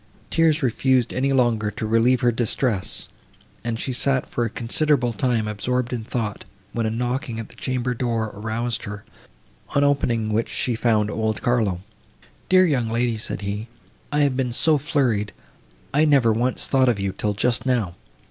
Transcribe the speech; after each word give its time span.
Tears 0.31 0.63
refused 0.63 1.13
any 1.13 1.31
longer 1.31 1.69
to 1.69 1.85
relieve 1.85 2.21
her 2.21 2.31
distress, 2.31 3.07
and 3.63 3.79
she 3.79 3.91
had 3.91 3.97
sat 3.97 4.27
for 4.27 4.43
a 4.43 4.49
considerable 4.49 5.13
time 5.13 5.47
absorbed 5.47 5.93
in 5.93 6.03
thought, 6.03 6.43
when 6.73 6.87
a 6.87 6.89
knocking 6.89 7.39
at 7.39 7.49
the 7.49 7.55
chamber 7.55 7.93
door 7.93 8.31
aroused 8.33 8.85
her, 8.85 9.03
on 9.75 9.83
opening 9.83 10.33
which 10.33 10.49
she 10.49 10.73
found 10.73 11.11
old 11.11 11.43
Carlo. 11.43 11.81
"Dear 12.49 12.65
young 12.65 12.89
lady," 12.89 13.17
said 13.19 13.41
he, 13.41 13.67
"I 14.11 14.21
have 14.21 14.35
been 14.35 14.53
so 14.53 14.79
flurried, 14.79 15.33
I 15.93 16.05
never 16.05 16.33
once 16.33 16.67
thought 16.67 16.89
of 16.89 16.99
you 16.99 17.11
till 17.15 17.35
just 17.35 17.67
now. 17.67 17.93